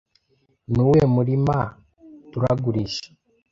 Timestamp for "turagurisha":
2.31-3.07